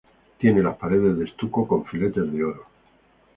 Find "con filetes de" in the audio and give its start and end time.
1.67-2.43